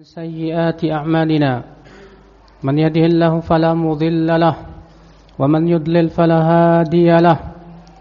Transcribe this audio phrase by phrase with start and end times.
[0.00, 1.52] من سيئات أعمالنا.
[2.64, 4.56] من يده الله فلا مضل له
[5.36, 7.38] ومن يضلل فلا هادي له.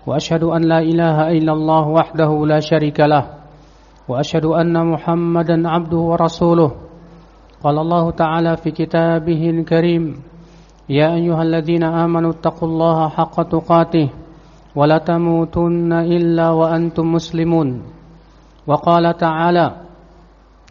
[0.08, 3.24] وأشهد أن لا إله إلا الله وحده لا شريك له.
[4.08, 6.72] وأشهد أن محمدا عبده ورسوله.
[7.64, 10.04] قال الله تعالى في كتابه الكريم
[10.90, 14.08] يا أيها الذين آمنوا اتقوا الله حق تقاته
[14.76, 17.84] ولا تموتن إلا وأنتم مسلمون.
[18.68, 19.88] وقال تعالى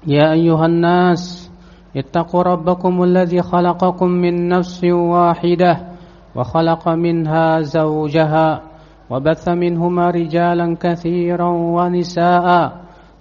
[0.07, 1.51] يا أيها الناس
[1.97, 5.87] اتقوا ربكم الذي خلقكم من نفس واحدة
[6.35, 8.63] وخلق منها زوجها
[9.11, 12.73] وبث منهما رجالا كثيرا ونساء.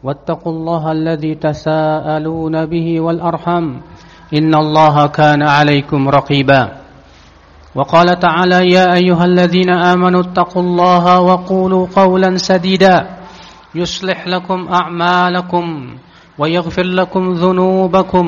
[0.03, 3.65] واتقوا الله الذي تساءلون به والأرحم.
[4.33, 6.71] إن الله كان عليكم رقيبا.
[7.75, 13.07] وقال تعالى يا أيها الذين آمنوا اتقوا الله وقولوا قولا سديدا.
[13.75, 15.87] يصلح لكم أعمالكم.
[16.39, 18.25] ويغفر لكم ذنوبكم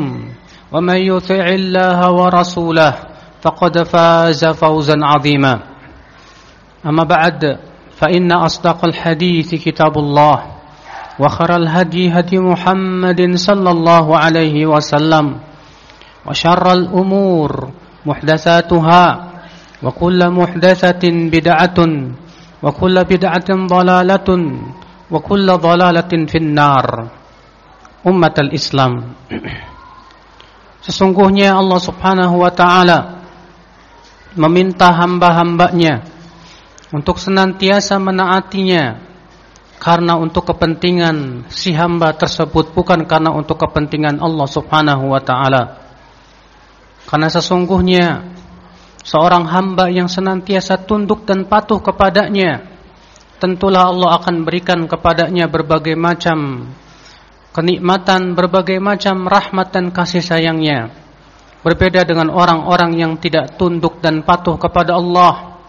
[0.72, 2.94] ومن يطع الله ورسوله
[3.42, 5.60] فقد فاز فوزا عظيما.
[6.86, 7.60] أما بعد
[8.00, 10.38] فإن أصدق الحديث كتاب الله
[11.20, 15.26] وخر الهدي هدي محمد صلى الله عليه وسلم
[16.26, 17.52] وشر الأمور
[18.06, 19.04] محدثاتها
[19.84, 21.80] وكل محدثة بدعة
[22.64, 24.30] وكل بدعة ضلالة
[25.12, 27.08] وكل ضلالة في النار.
[28.08, 29.16] Umat al-Islam
[30.80, 33.00] Sesungguhnya Allah subhanahu wa ta'ala
[34.40, 36.08] Meminta hamba-hambanya
[36.96, 38.96] Untuk senantiasa menaatinya
[39.80, 45.64] Karena untuk kepentingan si hamba tersebut Bukan karena untuk kepentingan Allah subhanahu wa ta'ala.
[47.04, 48.24] Karena sesungguhnya
[49.04, 52.64] Seorang hamba yang senantiasa tunduk dan patuh kepadanya
[53.40, 56.68] Tentulah Allah akan berikan kepadanya berbagai macam
[57.56, 60.94] kenikmatan berbagai macam rahmat dan kasih sayangnya
[61.60, 65.60] berbeda dengan orang-orang yang tidak tunduk dan patuh kepada Allah.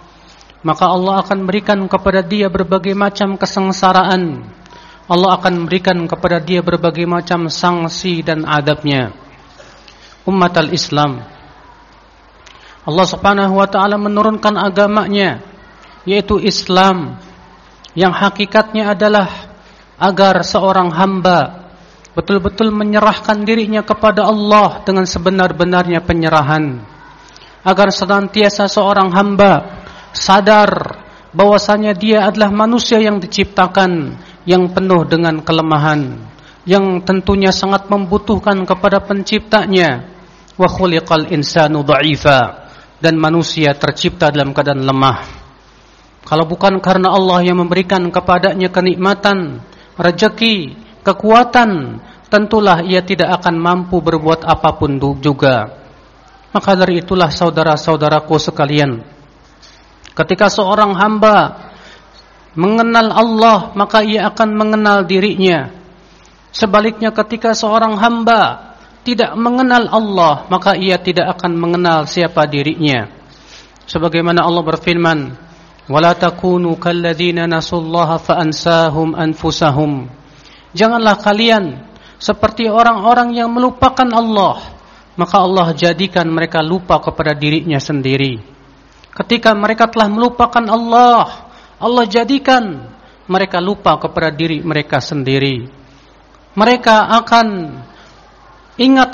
[0.61, 4.45] Maka Allah akan berikan kepada dia berbagai macam kesengsaraan.
[5.11, 9.11] Allah akan berikan kepada dia berbagai macam sanksi dan adabnya.
[10.29, 11.24] Umat al-Islam.
[12.85, 15.42] Allah subhanahu wa ta'ala menurunkan agamanya
[16.08, 17.20] yaitu Islam
[17.92, 19.29] yang hakikatnya adalah
[20.01, 21.60] agar seorang hamba
[22.20, 26.85] betul-betul menyerahkan dirinya kepada Allah dengan sebenar-benarnya penyerahan.
[27.64, 31.01] Agar senantiasa seorang hamba sadar
[31.33, 36.30] bahwasanya dia adalah manusia yang diciptakan yang penuh dengan kelemahan
[36.69, 40.07] yang tentunya sangat membutuhkan kepada penciptanya.
[40.61, 42.69] Wa khuliqal insanu dha'ifa.
[43.01, 45.25] Dan manusia tercipta dalam keadaan lemah.
[46.20, 49.64] Kalau bukan karena Allah yang memberikan kepadanya kenikmatan
[49.97, 52.00] rezeki kekuatan,
[52.30, 55.80] tentulah ia tidak akan mampu berbuat apa pun juga.
[56.50, 59.02] Maka dari itulah saudara-saudaraku sekalian,
[60.14, 61.70] ketika seorang hamba
[62.58, 65.70] mengenal Allah, maka ia akan mengenal dirinya.
[66.50, 68.74] Sebaliknya ketika seorang hamba
[69.06, 73.06] tidak mengenal Allah, maka ia tidak akan mengenal siapa dirinya.
[73.86, 75.18] Sebagaimana Allah berfirman,
[75.86, 80.20] "Wala takunu kalladzina nasullaha fa ansahum anfusahum."
[80.70, 81.83] Janganlah kalian
[82.20, 84.61] seperti orang-orang yang melupakan Allah,
[85.19, 88.39] maka Allah jadikan mereka lupa kepada dirinya sendiri.
[89.11, 92.86] Ketika mereka telah melupakan Allah, Allah jadikan
[93.27, 95.67] mereka lupa kepada diri mereka sendiri.
[96.55, 97.47] Mereka akan
[98.79, 99.11] ingat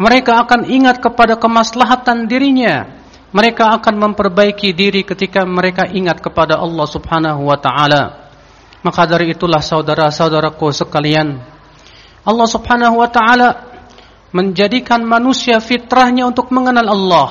[0.00, 2.88] mereka akan ingat kepada kemaslahatan dirinya.
[3.30, 8.19] Mereka akan memperbaiki diri ketika mereka ingat kepada Allah Subhanahu wa taala.
[8.80, 11.36] Maka dari itulah saudara-saudaraku sekalian,
[12.24, 13.48] Allah Subhanahu wa taala
[14.32, 17.28] menjadikan manusia fitrahnya untuk mengenal Allah.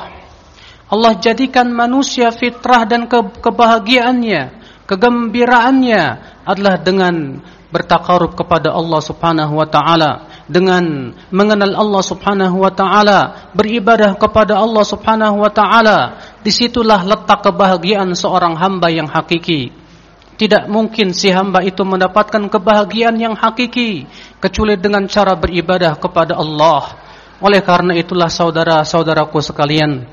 [0.89, 4.41] Allah jadikan manusia fitrah dan ke kebahagiaannya,
[4.89, 6.01] kegembiraannya
[6.45, 14.17] adalah dengan bertakarub kepada Allah Subhanahu wa taala, dengan mengenal Allah Subhanahu wa taala, beribadah
[14.17, 16.17] kepada Allah Subhanahu wa taala.
[16.41, 19.78] Di situlah letak kebahagiaan seorang hamba yang hakiki.
[20.39, 24.07] Tidak mungkin si hamba itu mendapatkan kebahagiaan yang hakiki
[24.39, 26.95] kecuali dengan cara beribadah kepada Allah.
[27.43, 30.07] Oleh karena itulah saudara-saudaraku sekalian,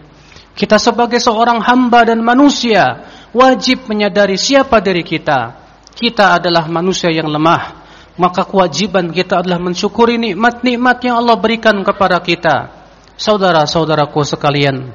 [0.58, 5.62] kita sebagai seorang hamba dan manusia wajib menyadari siapa diri kita.
[5.94, 7.87] Kita adalah manusia yang lemah,
[8.19, 12.75] maka kewajiban kita adalah mensyukuri nikmat-nikmat yang Allah berikan kepada kita.
[13.14, 14.90] Saudara-saudaraku sekalian,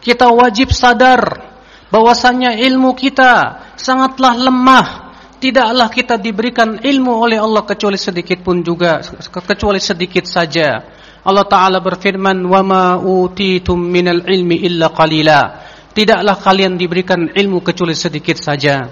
[0.00, 1.53] kita wajib sadar
[1.94, 8.98] bahwasanya ilmu kita sangatlah lemah, tidaklah kita diberikan ilmu oleh Allah kecuali sedikit pun juga
[9.30, 10.82] kecuali sedikit saja.
[11.22, 17.94] Allah taala berfirman, "Wa ma utitum minal ilmi illa qalila." Tidaklah kalian diberikan ilmu kecuali
[17.94, 18.90] sedikit saja.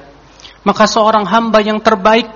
[0.63, 2.31] Maka seorang hamba yang terbaik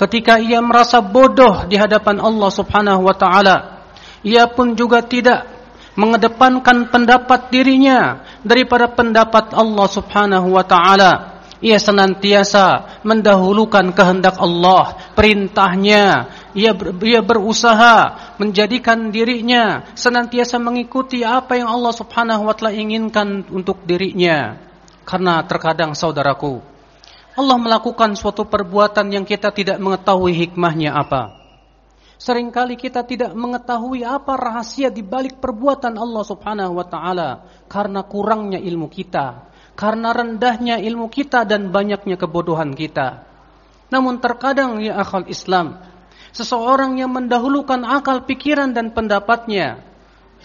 [0.00, 3.84] ketika ia merasa bodoh di hadapan Allah Subhanahu wa taala,
[4.24, 5.57] ia pun juga tidak
[5.98, 16.30] mengedepankan pendapat dirinya daripada pendapat Allah Subhanahu wa taala ia senantiasa mendahulukan kehendak Allah, perintahnya.
[16.54, 23.46] Ia, ber, ia berusaha menjadikan dirinya senantiasa mengikuti apa yang Allah subhanahu wa ta'ala inginkan
[23.50, 24.58] untuk dirinya.
[25.02, 26.62] Karena terkadang saudaraku,
[27.34, 31.37] Allah melakukan suatu perbuatan yang kita tidak mengetahui hikmahnya apa.
[32.18, 38.58] Seringkali kita tidak mengetahui apa rahasia di balik perbuatan Allah Subhanahu wa taala karena kurangnya
[38.58, 39.46] ilmu kita,
[39.78, 43.22] karena rendahnya ilmu kita dan banyaknya kebodohan kita.
[43.94, 45.78] Namun terkadang ya akal Islam,
[46.34, 49.78] seseorang yang mendahulukan akal pikiran dan pendapatnya,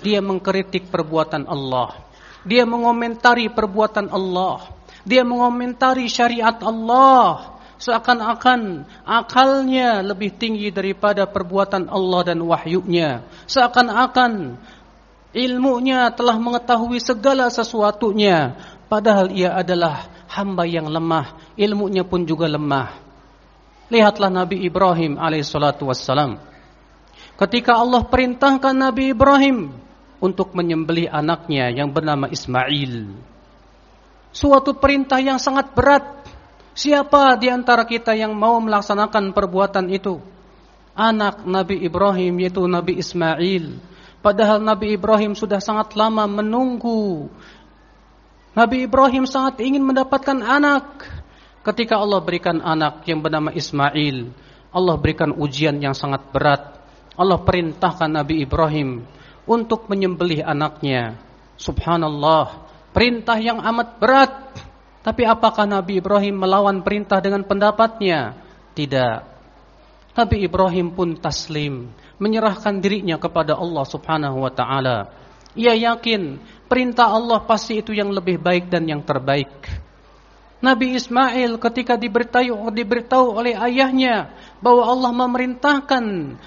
[0.06, 1.98] dia mengkritik perbuatan Allah.
[2.46, 4.68] Dia mengomentari perbuatan Allah.
[5.04, 7.53] Dia mengomentari syariat Allah.
[7.84, 13.28] Seakan-akan akalnya lebih tinggi daripada perbuatan Allah dan wahyunya.
[13.44, 14.56] Seakan-akan
[15.36, 18.56] ilmunya telah mengetahui segala sesuatunya
[18.94, 22.94] Padahal ia adalah hamba yang lemah, ilmunya pun juga lemah.
[23.90, 25.90] Lihatlah Nabi Ibrahim alaihissalatu.
[27.34, 29.74] Ketika Allah perintahkan Nabi Ibrahim
[30.22, 33.18] untuk menyembelih anaknya yang bernama Ismail.
[34.30, 36.23] Suatu perintah yang sangat berat.
[36.74, 40.18] Siapa di antara kita yang mau melaksanakan perbuatan itu?
[40.94, 43.78] Anak Nabi Ibrahim yaitu Nabi Ismail.
[44.22, 47.30] Padahal Nabi Ibrahim sudah sangat lama menunggu
[48.54, 51.10] Nabi Ibrahim sangat ingin mendapatkan anak.
[51.66, 54.30] Ketika Allah berikan anak yang bernama Ismail,
[54.70, 56.78] Allah berikan ujian yang sangat berat.
[57.18, 59.10] Allah perintahkan Nabi Ibrahim
[59.50, 61.18] untuk menyembelih anaknya.
[61.58, 64.34] Subhanallah, perintah yang amat berat.
[65.04, 68.40] Tapi apakah Nabi Ibrahim melawan perintah dengan pendapatnya?
[68.72, 69.18] Tidak.
[70.16, 71.92] Nabi Ibrahim pun taslim,
[72.24, 75.12] menyerahkan dirinya kepada Allah Subhanahu wa taala.
[75.60, 76.40] Ia yakin
[76.72, 79.52] perintah Allah pasti itu yang lebih baik dan yang terbaik.
[80.64, 84.32] Nabi Ismail ketika diberitahu, diberitahu oleh ayahnya
[84.64, 86.06] bahwa Allah memerintahkan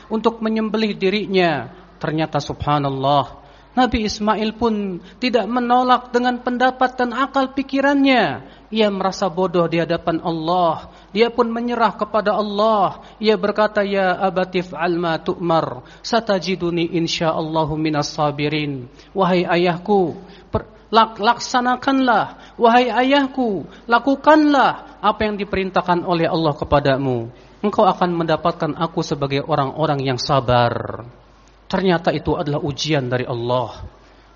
[0.08, 1.68] untuk menyembelih dirinya,
[2.00, 3.45] ternyata subhanallah
[3.76, 8.48] Nabi Ismail pun tidak menolak dengan pendapat dan akal pikirannya.
[8.72, 10.88] Ia merasa bodoh di hadapan Allah.
[11.12, 13.04] Dia pun menyerah kepada Allah.
[13.20, 15.84] Ia berkata, Ya abatif alma tu'mar.
[16.00, 18.88] Satajiduni insyaallahu minas sabirin.
[19.12, 20.16] Wahai ayahku,
[21.20, 22.56] laksanakanlah.
[22.56, 27.28] Wahai ayahku, lakukanlah apa yang diperintahkan oleh Allah kepadamu.
[27.60, 31.04] Engkau akan mendapatkan aku sebagai orang-orang yang sabar.
[31.66, 33.82] Ternyata itu adalah ujian dari Allah.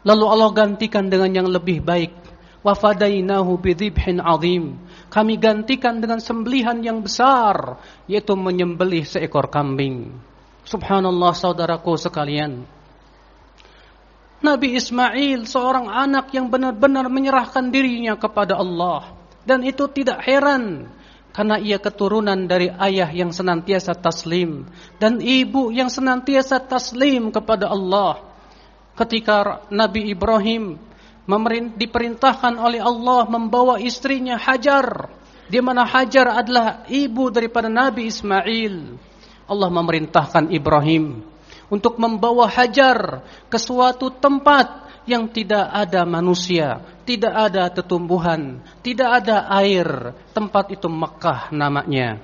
[0.03, 2.13] Lalu Allah gantikan dengan yang lebih baik.
[2.61, 4.77] Wafadainahu bidhibhin azim.
[5.09, 10.13] Kami gantikan dengan sembelihan yang besar, yaitu menyembelih seekor kambing.
[10.69, 12.63] Subhanallah saudaraku sekalian.
[14.41, 19.17] Nabi Ismail seorang anak yang benar-benar menyerahkan dirinya kepada Allah.
[19.45, 20.89] Dan itu tidak heran
[21.31, 24.67] karena ia keturunan dari ayah yang senantiasa taslim
[24.99, 28.27] dan ibu yang senantiasa taslim kepada Allah.
[28.99, 30.77] Ketika Nabi Ibrahim
[31.79, 35.09] diperintahkan oleh Allah membawa istrinya Hajar,
[35.47, 38.75] di mana Hajar adalah ibu daripada Nabi Ismail.
[39.51, 41.23] Allah memerintahkan Ibrahim
[41.71, 49.49] untuk membawa Hajar ke suatu tempat yang tidak ada manusia, tidak ada tetumbuhan, tidak ada
[49.61, 50.15] air.
[50.31, 52.21] Tempat itu Mekah namanya.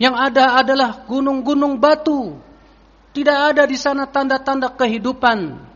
[0.00, 2.40] Yang ada adalah gunung-gunung batu.
[3.10, 5.68] Tidak ada di sana tanda-tanda kehidupan.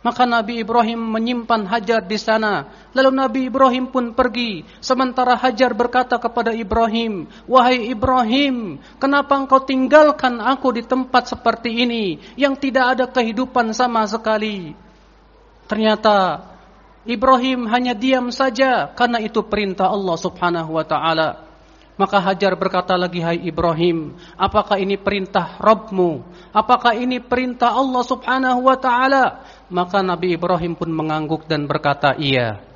[0.00, 2.68] Maka Nabi Ibrahim menyimpan Hajar di sana.
[2.96, 4.64] Lalu Nabi Ibrahim pun pergi.
[4.80, 12.16] Sementara Hajar berkata kepada Ibrahim, Wahai Ibrahim, kenapa engkau tinggalkan aku di tempat seperti ini,
[12.40, 14.72] yang tidak ada kehidupan sama sekali?
[15.70, 16.50] Ternyata
[17.06, 21.46] Ibrahim hanya diam saja karena itu perintah Allah Subhanahu wa taala.
[21.94, 26.26] Maka Hajar berkata lagi, "Hai Ibrahim, apakah ini perintah Rabbmu?
[26.50, 32.66] Apakah ini perintah Allah Subhanahu wa taala?" Maka Nabi Ibrahim pun mengangguk dan berkata, "Iya."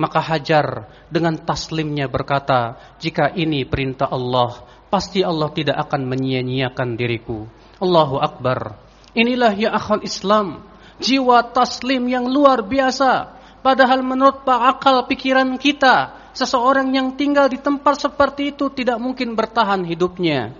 [0.00, 7.44] Maka Hajar dengan taslimnya berkata, "Jika ini perintah Allah, pasti Allah tidak akan menyia-nyiakan diriku."
[7.82, 8.78] Allahu Akbar.
[9.12, 10.71] Inilah ya akhul Islam
[11.02, 13.42] jiwa taslim yang luar biasa.
[13.62, 19.82] Padahal menurut akal pikiran kita, seseorang yang tinggal di tempat seperti itu tidak mungkin bertahan
[19.82, 20.54] hidupnya.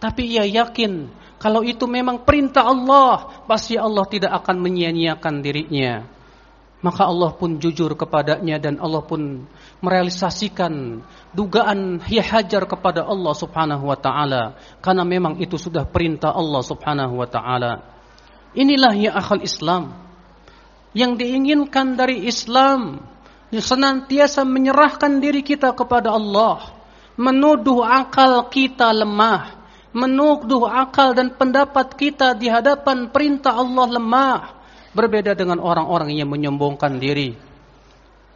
[0.00, 6.04] Tapi ia yakin kalau itu memang perintah Allah, pasti Allah tidak akan menyia-nyiakan dirinya.
[6.80, 9.44] Maka Allah pun jujur kepadanya dan Allah pun
[9.84, 16.64] merealisasikan dugaan ia hajar kepada Allah Subhanahu wa taala karena memang itu sudah perintah Allah
[16.64, 17.99] Subhanahu wa taala.
[18.50, 19.94] Inilah ya akal Islam
[20.90, 22.98] yang diinginkan dari Islam
[23.50, 26.70] senantiasa menyerahkan diri kita kepada Allah,
[27.18, 29.58] menuduh akal kita lemah,
[29.90, 34.38] menuduh akal dan pendapat kita di hadapan perintah Allah lemah,
[34.94, 37.34] berbeda dengan orang-orang yang menyombongkan diri.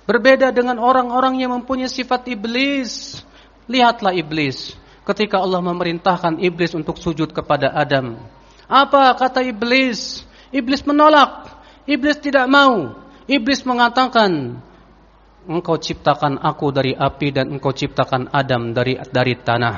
[0.05, 3.25] Berbeda dengan orang-orang yang mempunyai sifat iblis.
[3.65, 4.77] Lihatlah iblis
[5.09, 8.21] ketika Allah memerintahkan iblis untuk sujud kepada Adam.
[8.69, 10.25] Apa kata iblis?
[10.55, 11.53] Iblis menolak.
[11.85, 12.97] Iblis tidak mau.
[13.25, 14.61] Iblis mengatakan,
[15.49, 19.77] engkau ciptakan aku dari api dan engkau ciptakan Adam dari dari tanah.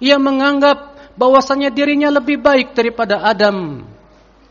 [0.00, 3.86] Ia menganggap bahwasanya dirinya lebih baik daripada Adam.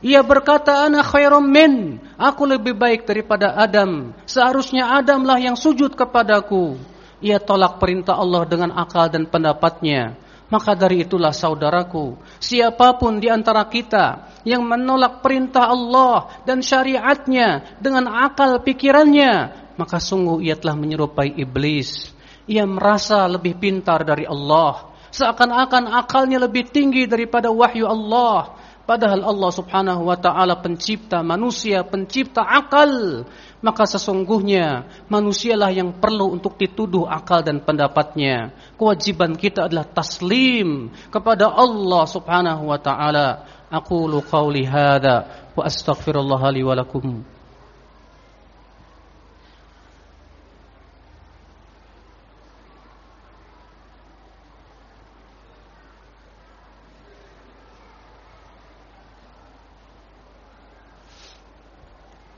[0.04, 4.12] Ia berkata ana khairum min, aku lebih baik daripada Adam.
[4.28, 6.76] Seharusnya Adamlah yang sujud kepadaku.
[7.24, 10.20] Ia tolak perintah Allah dengan akal dan pendapatnya.
[10.54, 17.82] Maka dari itulah saudaraku, siapa pun di antara kita yang menolak perintah Allah dan syariatnya
[17.82, 19.50] dengan akal pikirannya,
[19.82, 22.14] maka sungguh ia telah menyerupai iblis.
[22.46, 24.94] Ia merasa lebih pintar dari Allah.
[25.10, 28.54] Seakan-akan akalnya lebih tinggi daripada wahyu Allah.
[28.84, 33.24] Padahal Allah subhanahu wa ta'ala pencipta manusia, pencipta akal.
[33.64, 38.52] Maka sesungguhnya manusialah yang perlu untuk dituduh akal dan pendapatnya.
[38.76, 43.28] Kewajiban kita adalah taslim kepada Allah subhanahu wa ta'ala.
[43.72, 47.33] Aku lu qawli wa astaghfirullah.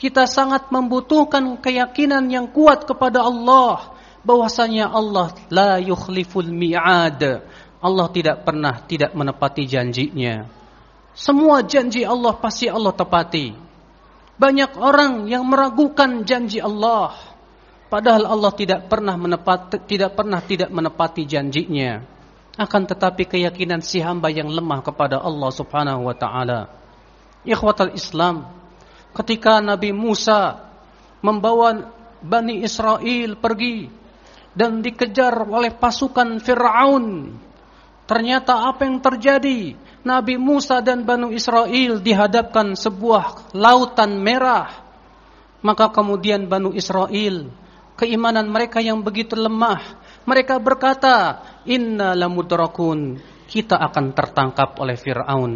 [0.00, 3.92] kita sangat membutuhkan keyakinan yang kuat kepada Allah
[4.24, 7.44] bahwasanya Allah la yukhliful mi'ad.
[7.80, 10.48] Allah tidak pernah tidak menepati janjinya.
[11.12, 13.52] Semua janji Allah pasti Allah tepati.
[14.40, 17.12] Banyak orang yang meragukan janji Allah.
[17.92, 22.00] Padahal Allah tidak pernah menepati, tidak pernah tidak menepati janjinya.
[22.56, 26.72] Akan tetapi keyakinan si hamba yang lemah kepada Allah Subhanahu wa taala.
[27.44, 28.59] Ikhwatal Islam,
[29.14, 30.70] ketika Nabi Musa
[31.20, 31.90] membawa
[32.20, 33.88] Bani Israel pergi
[34.52, 37.32] dan dikejar oleh pasukan Fir'aun.
[38.04, 39.78] Ternyata apa yang terjadi?
[40.02, 44.88] Nabi Musa dan Bani Israel dihadapkan sebuah lautan merah.
[45.60, 47.52] Maka kemudian Bani Israel,
[48.00, 55.54] keimanan mereka yang begitu lemah, mereka berkata, "Inna lamudrakun." Kita akan tertangkap oleh Firaun.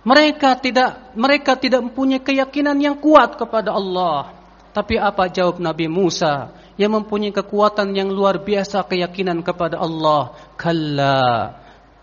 [0.00, 4.32] Mereka tidak mereka tidak mempunyai keyakinan yang kuat kepada Allah.
[4.70, 10.32] Tapi apa jawab Nabi Musa yang mempunyai kekuatan yang luar biasa keyakinan kepada Allah?
[10.56, 11.58] Kalla.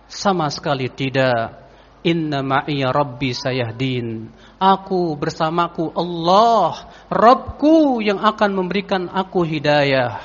[0.06, 1.68] Sama sekali tidak.
[2.06, 4.30] Inna ma'iya rabbi sayahdin.
[4.62, 10.22] Aku bersamaku Allah, Rabbku yang akan memberikan aku hidayah.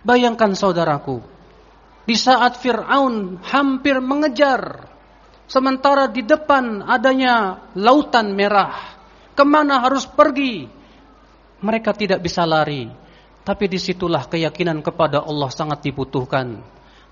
[0.00, 1.20] Bayangkan saudaraku,
[2.08, 4.89] di saat Fir'aun hampir mengejar
[5.50, 8.70] Sementara di depan adanya lautan merah.
[9.34, 10.70] Ke mana harus pergi?
[11.58, 12.86] Mereka tidak bisa lari.
[13.42, 16.54] Tapi di situlah keyakinan kepada Allah sangat dibutuhkan.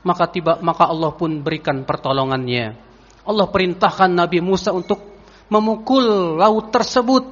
[0.07, 2.79] Maka tiba maka Allah pun berikan pertolongannya.
[3.27, 5.03] Allah perintahkan Nabi Musa untuk
[5.51, 7.27] memukul laut tersebut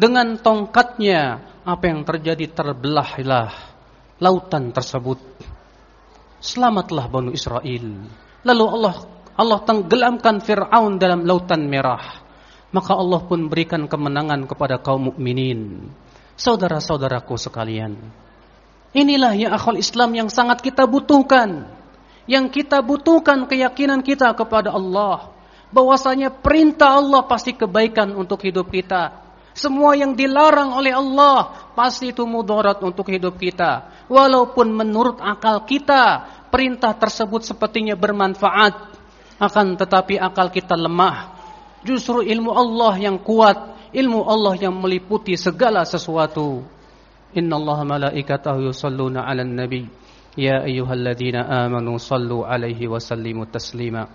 [0.00, 1.44] dengan tongkatnya.
[1.68, 3.52] Apa yang terjadi terbelahlah
[4.16, 5.20] lautan tersebut.
[6.40, 8.08] Selamatlah Bani Israel.
[8.48, 8.94] Lalu Allah
[9.38, 12.26] Allah tenggelamkan Fir'aun dalam lautan merah.
[12.74, 15.88] Maka Allah pun berikan kemenangan kepada kaum mukminin.
[16.34, 17.94] Saudara-saudaraku sekalian.
[18.92, 21.70] Inilah ya akhul Islam yang sangat kita butuhkan.
[22.26, 25.30] Yang kita butuhkan keyakinan kita kepada Allah.
[25.70, 29.22] Bahwasanya perintah Allah pasti kebaikan untuk hidup kita.
[29.54, 34.06] Semua yang dilarang oleh Allah pasti itu mudarat untuk hidup kita.
[34.10, 38.97] Walaupun menurut akal kita perintah tersebut sepertinya bermanfaat,
[39.39, 41.35] akan tetapi akal kita lemah.
[41.83, 46.63] Justru ilmu Allah yang kuat, ilmu Allah yang meliputi segala sesuatu.
[47.35, 49.89] Inna Allah malaikatahu yusalluna ala nabi.
[50.33, 54.07] Ya ayyuhalladzina amanu sallu alaihi wa sallimu taslima.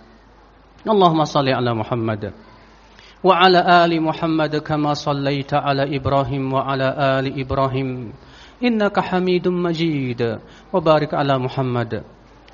[0.83, 2.33] Allahumma salli ala Muhammad.
[3.19, 6.87] وعلى آل محمد كما صليت على إبراهيم وعلى
[7.19, 7.89] آل إبراهيم
[8.63, 10.39] إنك حميد مجيد
[10.73, 12.03] وبارك على محمد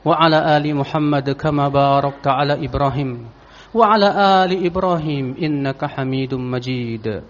[0.04, 3.28] وعلى آل محمد كما باركت على إبراهيم
[3.74, 4.08] وعلى
[4.44, 7.22] آل إبراهيم إنك حميد مجيد.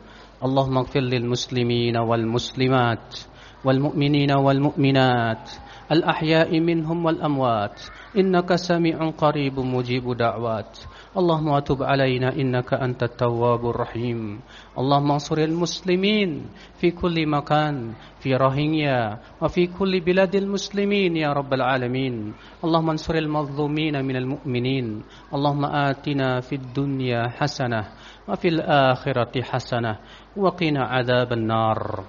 [0.44, 3.18] اللهم اغفر للمسلمين والمسلمات
[3.64, 5.50] والمؤمنين والمؤمنات
[5.92, 7.80] الأحياء منهم والأموات.
[8.18, 10.78] إنك سميع قريب مجيب دعوات.
[11.10, 14.40] اللهم تب علينا إنك أنت التواب الرحيم.
[14.78, 16.46] اللهم انصر المسلمين
[16.78, 22.34] في كل مكان في روهينيا وفي كل بلاد المسلمين يا رب العالمين.
[22.64, 25.02] اللهم انصر المظلومين من المؤمنين.
[25.34, 27.82] اللهم آتنا في الدنيا حسنة
[28.28, 29.98] وفي الآخرة حسنة
[30.36, 32.04] وقنا عذاب النار.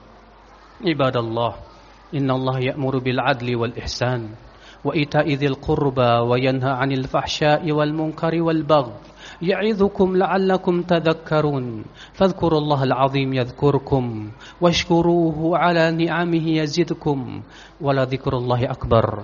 [0.85, 1.53] عباد الله
[2.13, 4.50] إن الله يأمر بالعدل والإحسان.
[4.85, 8.93] وإيتاء ذي القربى وينهى عن الفحشاء والمنكر والبغي
[9.41, 11.83] يعظكم لعلكم تذكرون
[12.13, 17.41] فاذكروا الله العظيم يذكركم واشكروه على نعمه يزدكم
[17.81, 19.23] ولذكر الله أكبر